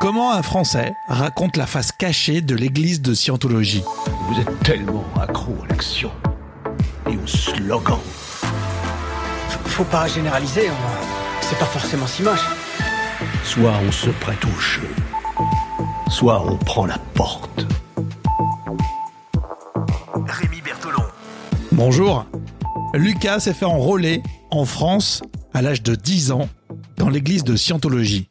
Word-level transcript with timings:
Comment 0.00 0.32
un 0.32 0.42
Français 0.42 0.94
raconte 1.08 1.56
la 1.56 1.66
face 1.66 1.90
cachée 1.92 2.40
de 2.40 2.54
l'église 2.54 3.02
de 3.02 3.14
Scientologie 3.14 3.82
Vous 4.28 4.40
êtes 4.40 4.58
tellement 4.60 5.04
accro 5.20 5.54
à 5.64 5.68
l'action 5.68 6.10
et 7.10 7.16
au 7.16 7.26
slogan. 7.26 7.98
Faut 9.66 9.84
pas 9.84 10.06
généraliser, 10.06 10.68
on- 10.70 11.42
c'est 11.44 11.58
pas 11.58 11.64
forcément 11.64 12.06
si 12.06 12.22
moche. 12.22 12.46
Soit 13.44 13.72
on 13.86 13.90
se 13.90 14.10
prête 14.10 14.44
au 14.44 14.60
jeu, 14.60 14.88
soit 16.08 16.44
on 16.46 16.56
prend 16.58 16.86
la 16.86 16.98
porte. 17.14 17.66
Rémi 20.26 20.60
Bertolon. 20.60 21.02
Bonjour. 21.72 22.24
Lucas 22.94 23.40
s'est 23.40 23.54
fait 23.54 23.64
enrôler 23.64 24.22
en 24.50 24.64
France 24.64 25.22
à 25.54 25.62
l'âge 25.62 25.82
de 25.82 25.94
10 25.94 26.30
ans 26.30 26.48
dans 26.98 27.08
l'église 27.08 27.42
de 27.42 27.56
Scientologie. 27.56 28.28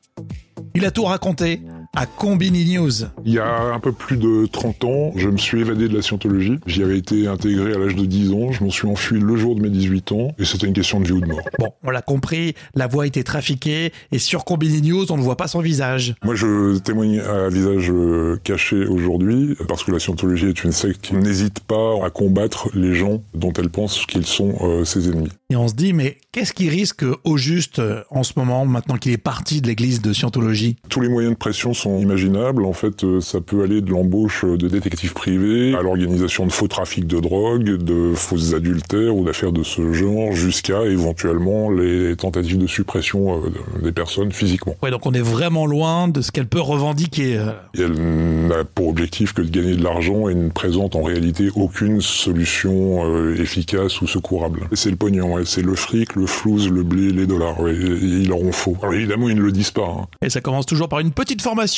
Il 0.74 0.86
a 0.86 0.92
tout 0.92 1.04
raconté 1.04 1.62
à 1.96 2.06
Combini 2.06 2.78
News. 2.78 2.92
Il 3.26 3.34
y 3.34 3.40
a 3.40 3.74
un 3.74 3.80
peu 3.80 3.92
plus 3.92 4.16
de 4.16 4.46
30 4.46 4.84
ans, 4.86 5.12
je 5.18 5.28
me 5.28 5.38
suis 5.38 5.60
évadé 5.60 5.90
de 5.90 5.96
la 5.96 6.02
scientologie. 6.02 6.58
J'y 6.66 6.84
avais 6.84 6.98
été 6.98 7.28
intégré 7.28 7.74
à 7.74 7.78
l'âge 7.78 7.96
de 7.96 8.06
10 8.06 8.32
ans. 8.32 8.52
Je 8.52 8.64
m'en 8.64 8.70
suis 8.70 8.88
enfui 8.88 9.20
le 9.20 9.36
jour 9.36 9.56
de 9.56 9.62
mes 9.62 9.70
18 9.70 10.12
ans. 10.14 10.34
Et 10.40 10.46
c'était 10.46 10.68
une 10.68 10.74
question 10.74 11.02
de 11.02 11.06
vie 11.06 11.12
ou 11.12 11.20
de 11.20 11.28
mort. 11.28 11.42
Bon, 11.60 11.74
on 11.84 11.90
l'a 11.90 12.02
compris, 12.02 12.56
la 12.76 12.88
voix 12.88 13.04
a 13.04 13.08
été 13.08 13.24
trafiquée 13.24 13.92
et 14.12 14.20
sur 14.20 14.46
Combini 14.46 14.82
News, 14.82 15.12
on 15.12 15.18
ne 15.18 15.22
voit 15.22 15.36
pas 15.36 15.48
son 15.48 15.60
visage. 15.60 16.16
Moi, 16.24 16.36
je 16.36 16.78
témoigne 16.78 17.20
à 17.20 17.50
visage 17.50 17.92
euh, 17.92 18.40
caché 18.44 18.86
aujourd'hui 18.86 19.58
parce 19.68 19.84
que 19.84 19.92
la 19.92 20.00
scientologie 20.00 20.48
est 20.48 20.64
une 20.64 20.72
secte 20.72 21.02
qui 21.02 21.16
n'hésite 21.16 21.60
pas 21.60 22.06
à 22.06 22.10
combattre 22.10 22.70
les 22.74 22.94
gens 22.94 23.22
dont 23.34 23.52
elle 23.54 23.70
pense 23.70 24.06
qu'ils 24.06 24.26
sont 24.26 24.56
euh, 24.62 24.86
ses 24.86 25.10
ennemis. 25.10 25.30
Et 25.50 25.58
on 25.58 25.68
se 25.68 25.74
dit, 25.74 25.92
mais 25.92 26.18
qu'est-ce 26.32 26.54
qu'il 26.54 26.70
risque 26.70 27.04
au 27.26 27.36
juste 27.36 27.80
euh, 27.80 28.04
en 28.10 28.24
ce 28.24 28.34
moment, 28.38 28.66
maintenant 28.66 28.96
qu'il 28.96 29.12
est 29.12 29.18
parti 29.18 29.60
de 29.60 29.68
l'église 29.68 30.02
de 30.02 30.14
Scientologie? 30.14 30.78
Tous 30.88 31.02
les 31.02 31.10
moyens 31.10 31.34
de 31.34 31.38
pression 31.38 31.74
sont 31.82 31.98
imaginables. 32.00 32.66
En 32.66 32.74
fait, 32.74 33.04
euh, 33.04 33.20
ça 33.22 33.42
peut 33.42 33.64
aller 33.64 33.82
de 33.82 33.90
l'embauche 33.92 34.46
de 34.46 34.68
détectives 34.68 35.14
privés 35.14 35.74
à 35.76 35.82
l'organisation 35.82 36.46
de 36.46 36.52
faux 36.52 36.68
trafics 36.68 37.08
de 37.08 37.20
drogue, 37.20 37.78
de 37.78 38.14
fausses 38.16 38.54
adultères 38.54 39.16
ou 39.16 39.24
d'affaires 39.26 39.52
de 39.52 39.64
ce 39.64 39.92
genre, 39.94 40.32
jusqu'à 40.34 40.84
éventuellement 40.86 41.72
les 41.72 42.16
tentatives 42.16 42.58
de 42.58 42.68
suppression 42.68 43.42
euh, 43.44 43.82
des 43.82 43.92
personnes 43.92 44.32
physiquement. 44.32 44.76
Ouais, 44.84 44.92
donc 44.92 45.06
on 45.06 45.14
est 45.14 45.22
vraiment 45.22 45.66
loin 45.66 46.08
de 46.08 46.22
ce 46.22 46.32
qu'elle 46.32 46.48
peut 46.48 46.62
revendiquer. 46.62 47.38
euh. 47.38 47.52
Et 47.76 47.82
elle 47.82 48.48
n'a 48.48 48.64
pour 48.64 48.88
objectif 48.90 49.34
que 49.34 49.42
de 49.42 49.50
gagner 49.50 49.76
de 49.76 49.84
l'argent 49.84 50.30
et 50.30 50.36
ne 50.36 50.50
présente 50.50 50.96
en 50.96 51.02
réalité 51.02 51.50
aucune 51.56 52.02
solution 52.02 53.32
efficace 53.36 54.02
ou 54.02 54.08
secourable. 54.08 54.62
C'est 54.74 54.90
le 54.90 54.96
pognon, 54.96 55.34
ouais. 55.36 55.44
c'est 55.46 55.62
le 55.64 55.76
fric, 55.76 56.16
le 56.16 56.26
flouze, 56.28 56.70
le 56.70 56.84
blé, 56.84 57.12
les 57.12 57.26
dollars. 57.28 57.60
ouais. 57.60 57.74
Et 57.74 57.76
ils 57.76 58.28
leur 58.28 58.42
ont 58.42 58.52
faux. 58.52 58.76
Alors 58.82 58.94
évidemment, 58.94 59.30
ils 59.30 59.36
ne 59.36 59.42
le 59.42 59.52
disent 59.52 59.72
pas. 59.72 59.88
hein. 59.88 60.06
Et 60.22 60.30
ça 60.30 60.42
commence 60.42 60.66
toujours 60.66 60.88
par 60.90 61.00
une 61.00 61.12
petite 61.12 61.42
formation. 61.42 61.71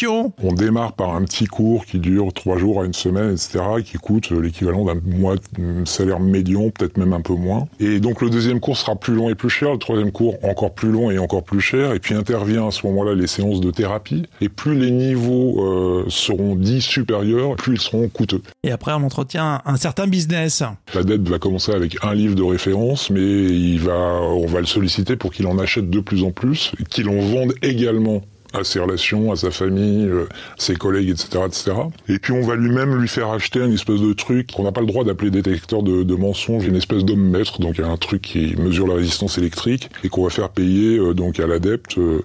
On 0.44 0.54
démarre 0.54 0.94
par 0.94 1.16
un 1.16 1.24
petit 1.24 1.46
cours 1.46 1.86
qui 1.86 2.00
dure 2.00 2.34
trois 2.34 2.58
jours 2.58 2.82
à 2.82 2.86
une 2.86 2.94
semaine, 2.94 3.32
etc., 3.32 3.60
qui 3.86 3.98
coûte 3.98 4.32
l'équivalent 4.32 4.86
d'un 4.86 5.00
mois 5.06 5.36
de 5.36 5.86
salaire 5.86 6.20
médian, 6.20 6.70
peut-être 6.70 6.98
même 6.98 7.14
un 7.14 7.22
peu 7.22 7.34
moins. 7.34 7.68
Et 7.80 8.00
donc 8.00 8.22
le 8.22 8.30
deuxième 8.30 8.60
cours 8.60 8.78
sera 8.78 8.96
plus 8.96 9.14
long 9.14 9.30
et 9.30 9.36
plus 9.36 9.50
cher, 9.50 9.72
le 9.72 9.78
troisième 9.78 10.12
cours 10.12 10.36
encore 10.44 10.74
plus 10.74 10.92
long 10.92 11.12
et 11.12 11.20
encore 11.20 11.44
plus 11.44 11.62
cher, 11.62 11.94
et 11.94 12.00
puis 12.00 12.16
intervient 12.16 12.68
à 12.68 12.72
ce 12.72 12.88
moment-là 12.88 13.14
les 13.14 13.28
séances 13.28 13.62
de 13.62 13.72
thérapie. 13.72 14.24
Et 14.42 14.50
plus 14.50 14.78
les 14.78 14.92
niveaux 14.92 15.64
euh, 15.64 16.06
seront 16.10 16.56
dits 16.56 16.82
supérieurs, 16.82 17.56
plus 17.56 17.76
ils 17.76 17.82
seront 17.82 18.08
coûteux. 18.10 18.42
Et 18.64 18.72
après, 18.72 18.94
on 18.94 19.04
entretient 19.04 19.62
un 19.66 19.78
certain 19.78 20.08
business. 20.08 20.64
La 20.94 21.04
dette 21.04 21.28
va 21.28 21.40
commencer 21.40 21.72
avec 21.72 21.98
un 22.04 22.14
livre 22.14 22.36
de 22.36 22.44
référence, 22.44 23.10
mais 23.10 23.22
il 23.22 23.80
va, 23.80 24.22
on 24.22 24.46
va 24.48 24.60
le 24.60 24.66
solliciter 24.66 25.16
pour 25.16 25.32
qu'il 25.32 25.48
en 25.48 25.60
achète 25.60 25.90
de 25.90 26.00
plus 26.00 26.24
en 26.24 26.32
plus, 26.32 26.72
qu'il 26.90 27.10
en 27.10 27.20
vende 27.20 27.54
également 27.62 28.22
à 28.54 28.64
ses 28.64 28.80
relations, 28.80 29.32
à 29.32 29.36
sa 29.36 29.52
famille, 29.52 30.08
euh, 30.08 30.28
ses 30.58 30.76
collègues, 30.76 31.10
etc., 31.10 31.44
etc. 31.46 31.72
Et 32.08 32.20
puis 32.20 32.34
on 32.34 32.42
va 32.42 32.56
lui-même 32.56 32.96
lui 33.00 33.08
faire 33.08 33.30
acheter 33.30 33.60
une 33.60 33.74
espèce 33.74 34.00
de 34.00 34.14
truc 34.14 34.52
qu'on 34.52 34.64
n'a 34.64 34.72
pas 34.72 34.82
le 34.82 34.88
droit 34.88 35.04
d'appeler 35.04 35.32
détecteur 35.32 35.84
de, 35.84 36.04
de 36.04 36.16
mensonges, 36.16 36.66
une 36.66 36.76
espèce 36.76 37.04
d'homme 37.04 37.30
maître, 37.30 37.60
donc 37.60 37.80
un 37.80 37.98
truc 37.98 38.22
qui 38.22 38.56
mesure 38.58 38.88
la 38.88 38.96
résistance 38.96 39.38
électrique 39.38 39.90
et 40.04 40.10
qu'on 40.10 40.24
va 40.24 40.30
faire 40.30 40.50
payer 40.50 40.98
euh, 40.98 41.14
donc 41.14 41.40
à 41.40 41.48
l'adepte 41.48 41.98
euh, 41.98 42.24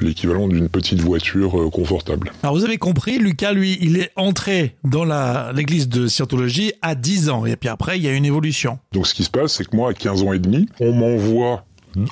l'équivalent 0.00 0.48
d'une 0.48 0.68
petite 0.68 1.00
voiture 1.00 1.70
confortable. 1.72 2.32
Alors 2.42 2.54
vous 2.54 2.64
avez 2.64 2.78
compris, 2.78 3.18
Lucas, 3.18 3.52
lui, 3.52 3.78
il 3.80 3.98
est 3.98 4.10
entré 4.16 4.76
dans 4.84 5.04
l'église 5.52 5.88
de 5.88 6.06
Scientologie 6.06 6.72
à 6.82 6.94
10 6.94 7.30
ans. 7.30 7.46
Et 7.46 7.56
puis 7.56 7.68
après, 7.68 7.98
il 7.98 8.04
y 8.04 8.08
a 8.08 8.12
une 8.12 8.24
évolution. 8.24 8.78
Donc 8.92 9.06
ce 9.06 9.14
qui 9.14 9.24
se 9.24 9.30
passe, 9.30 9.54
c'est 9.54 9.68
que 9.68 9.76
moi, 9.76 9.90
à 9.90 9.94
15 9.94 10.22
ans 10.22 10.32
et 10.32 10.38
demi, 10.38 10.68
on 10.80 10.92
m'envoie 10.92 11.64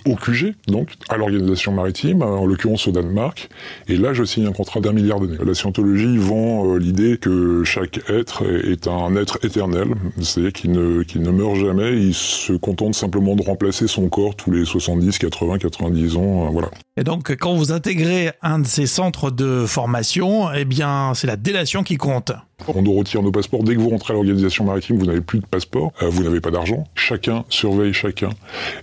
au 0.07 0.17
QG, 0.17 0.55
donc 0.69 0.91
à 1.09 1.17
l'organisation 1.17 1.73
maritime, 1.73 2.23
en 2.23 2.47
l'occurrence 2.47 2.87
au 2.89 2.93
Danemark, 2.93 3.49
et 3.89 3.97
là 3.97 4.13
je 4.13 4.25
signe 4.25 4.47
un 4.47 4.53
contrat 4.53 4.81
d'un 4.81 4.93
milliard 4.93 5.21
d'années. 5.21 5.39
La 5.45 5.55
scientologie 5.55 6.17
vend 6.19 6.67
euh, 6.67 6.79
l'idée 6.79 7.19
que 7.19 7.65
chaque 7.65 8.01
être 8.09 8.45
est 8.45 8.87
un 8.87 9.17
être 9.17 9.45
éternel, 9.45 9.89
c'est-à-dire 10.21 10.53
qu'il 10.53 10.73
ne, 10.73 11.03
ne 11.17 11.31
meurt 11.31 11.57
jamais, 11.57 11.97
il 11.97 12.15
se 12.15 12.53
contente 12.53 12.95
simplement 12.95 13.35
de 13.35 13.43
remplacer 13.43 13.87
son 13.87 14.09
corps 14.09 14.35
tous 14.37 14.51
les 14.51 14.65
70, 14.65 15.19
80, 15.19 15.59
90 15.59 16.17
ans, 16.17 16.47
euh, 16.47 16.51
voilà. 16.51 16.71
Et 16.97 17.05
donc, 17.05 17.35
quand 17.37 17.55
vous 17.55 17.73
intégrez 17.73 18.33
un 18.43 18.59
de 18.59 18.67
ces 18.67 18.87
centres 18.87 19.31
de 19.31 19.65
formation, 19.67 20.53
eh 20.53 20.67
bien, 20.67 21.13
c'est 21.15 21.27
la 21.27 21.37
délation 21.37 21.83
qui 21.83 21.97
compte. 21.97 22.33
On 22.69 22.83
nous 22.83 22.95
retire 22.95 23.23
nos 23.23 23.33
passeports. 23.33 23.63
Dès 23.65 23.75
que 23.75 23.81
vous 23.81 23.91
rentrez 23.91 24.13
à 24.13 24.15
l'organisation 24.15 24.65
maritime, 24.65 24.99
vous 24.99 25.07
n'avez 25.07 25.21
plus 25.21 25.41
de 25.41 25.47
passeport, 25.47 25.93
euh, 26.03 26.09
vous 26.09 26.23
n'avez 26.23 26.41
pas 26.41 26.51
d'argent. 26.51 26.85
Chacun 26.95 27.45
surveille 27.49 27.93
chacun. 27.93 28.31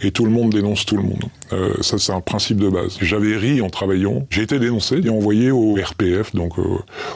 Et 0.02 0.12
tout 0.12 0.26
le 0.26 0.32
monde 0.32 0.52
dénonce 0.52 0.86
tout 0.86 0.98
le 0.98 1.04
monde. 1.04 1.24
Euh, 1.54 1.74
ça, 1.82 1.98
c'est 1.98 2.12
un 2.12 2.22
principe 2.22 2.58
de 2.58 2.70
base. 2.70 2.98
J'avais 3.02 3.36
ri 3.38 3.62
en 3.62 3.70
travaillant. 3.70 4.28
J'ai 4.30 4.44
été 4.44 4.60
dénoncé 4.60 5.02
et 5.04 5.10
envoyé 5.10 5.52
au 5.52 5.76
RPF, 5.76 6.36
donc 6.36 6.60
euh, 6.60 6.64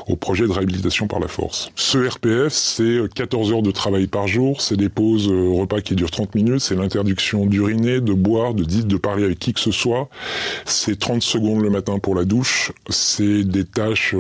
au 0.08 0.16
projet 0.16 0.48
de 0.48 0.52
réhabilitation 0.52 1.08
par 1.08 1.20
la 1.20 1.28
force. 1.28 1.72
Ce 1.76 1.98
RPF, 1.98 2.54
c'est 2.54 3.00
14 3.14 3.52
heures 3.52 3.62
de 3.62 3.72
travail 3.72 4.08
par 4.08 4.28
jour, 4.28 4.62
c'est 4.62 4.78
des 4.78 4.90
pauses 4.90 5.28
repas 5.28 5.82
qui 5.82 5.96
durent 5.96 6.12
30 6.12 6.36
minutes, 6.36 6.60
c'est 6.62 6.76
l'interdiction 6.76 7.46
d'uriner, 7.46 8.02
de 8.02 8.14
boire, 8.14 8.54
de 8.54 8.64
dire, 8.64 8.86
de 8.86 8.98
parler 8.98 9.24
avec 9.24 9.40
qui 9.40 9.54
que 9.54 9.60
ce 9.60 9.72
soit. 9.72 10.10
C'est 10.66 10.98
30 10.98 11.22
secondes 11.22 11.62
le 11.62 11.70
matin 11.70 12.00
pour 12.00 12.16
la 12.16 12.26
douche. 12.26 12.72
C'est 12.90 13.44
des 13.44 13.66
tâches 13.66 14.16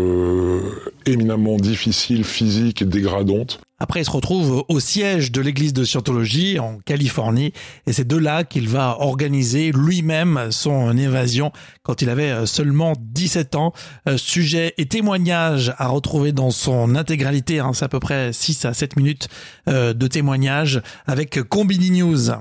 éminemment 1.05 1.57
difficiles, 1.57 2.23
physiques 2.33 2.81
et 2.81 2.85
dégradantes. 2.85 3.61
Après, 3.79 4.01
il 4.01 4.05
se 4.05 4.11
retrouve 4.11 4.63
au 4.69 4.79
siège 4.79 5.31
de 5.31 5.41
l'église 5.41 5.73
de 5.73 5.83
Scientologie 5.83 6.57
en 6.57 6.77
Californie. 6.85 7.51
Et 7.85 7.91
c'est 7.91 8.07
de 8.07 8.15
là 8.15 8.43
qu'il 8.45 8.69
va 8.69 8.95
organiser 8.99 9.71
lui-même 9.73 10.47
son 10.51 10.95
évasion 10.97 11.51
quand 11.81 12.01
il 12.01 12.09
avait 12.09 12.45
seulement 12.45 12.93
17 12.97 13.55
ans. 13.55 13.73
Euh, 14.07 14.17
Sujet 14.17 14.73
et 14.77 14.85
témoignages 14.85 15.73
à 15.77 15.87
retrouver 15.87 16.31
dans 16.31 16.51
son 16.51 16.95
intégralité. 16.95 17.59
hein. 17.59 17.71
C'est 17.73 17.85
à 17.85 17.89
peu 17.89 17.99
près 17.99 18.31
6 18.31 18.65
à 18.65 18.73
7 18.73 18.95
minutes 18.95 19.27
euh, 19.67 19.93
de 19.93 20.07
témoignages 20.07 20.81
avec 21.05 21.41
Combini 21.49 21.91
News. 21.91 22.31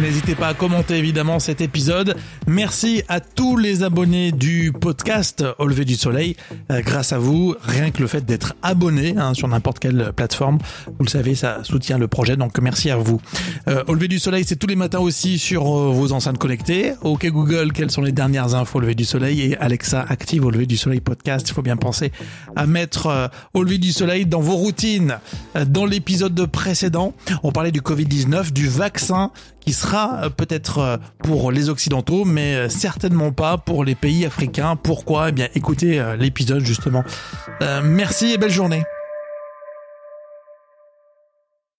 N'hésitez 0.00 0.36
pas 0.36 0.48
à 0.48 0.54
commenter 0.54 0.96
évidemment 0.96 1.40
cet 1.40 1.60
épisode. 1.60 2.16
Merci 2.46 3.02
à 3.08 3.20
tous 3.20 3.56
les 3.56 3.82
abonnés 3.82 4.30
du 4.30 4.72
podcast 4.72 5.44
Au 5.58 5.66
lever 5.66 5.84
du 5.84 5.96
soleil. 5.96 6.36
Euh, 6.70 6.82
grâce 6.82 7.12
à 7.12 7.18
vous, 7.18 7.56
rien 7.60 7.90
que 7.90 8.00
le 8.00 8.06
fait 8.06 8.24
d'être 8.24 8.54
abonné 8.62 9.14
hein, 9.16 9.34
sur 9.34 9.48
n'importe 9.48 9.80
quelle 9.80 10.12
plateforme, 10.14 10.58
vous 10.86 11.04
le 11.04 11.08
savez, 11.10 11.34
ça 11.34 11.64
soutient 11.64 11.98
le 11.98 12.06
projet. 12.06 12.36
Donc 12.36 12.58
merci 12.60 12.90
à 12.90 12.96
vous. 12.96 13.20
Euh, 13.66 13.82
Au 13.88 13.94
lever 13.94 14.06
du 14.08 14.18
soleil, 14.18 14.44
c'est 14.46 14.56
tous 14.56 14.68
les 14.68 14.76
matins 14.76 15.00
aussi 15.00 15.38
sur 15.38 15.62
euh, 15.66 15.90
vos 15.90 16.12
enceintes 16.12 16.38
connectées. 16.38 16.92
Ok 17.02 17.26
Google, 17.26 17.72
quelles 17.72 17.90
sont 17.90 18.02
les 18.02 18.12
dernières 18.12 18.54
infos 18.54 18.78
au 18.78 18.80
lever 18.80 18.94
du 18.94 19.04
soleil? 19.04 19.40
Et 19.42 19.56
Alexa 19.58 20.04
active 20.08 20.44
au 20.44 20.50
lever 20.50 20.66
du 20.66 20.76
soleil 20.76 21.00
podcast. 21.00 21.48
Il 21.48 21.54
faut 21.54 21.62
bien 21.62 21.76
penser 21.76 22.12
à 22.54 22.66
mettre 22.66 23.06
euh, 23.06 23.26
au 23.52 23.64
lever 23.64 23.78
du 23.78 23.92
soleil 23.92 24.26
dans 24.26 24.40
vos 24.40 24.56
routines. 24.56 25.18
Dans 25.66 25.86
l'épisode 25.86 26.46
précédent, 26.46 27.14
on 27.42 27.50
parlait 27.50 27.72
du 27.72 27.80
Covid-19, 27.80 28.52
du 28.52 28.68
vaccin 28.68 29.32
qui 29.68 29.74
sera 29.74 30.22
euh, 30.22 30.30
peut-être 30.30 30.78
euh, 30.78 30.96
pour 31.22 31.52
les 31.52 31.68
Occidentaux, 31.68 32.24
mais 32.24 32.54
euh, 32.54 32.68
certainement 32.70 33.32
pas 33.32 33.58
pour 33.58 33.84
les 33.84 33.94
pays 33.94 34.24
africains. 34.24 34.76
Pourquoi? 34.76 35.28
Eh 35.28 35.32
bien, 35.32 35.48
écoutez 35.54 36.02
l'épisode 36.18 36.64
justement. 36.64 37.04
Euh, 37.60 37.82
merci 37.84 38.32
et 38.32 38.38
belle 38.38 38.50
journée. 38.50 38.82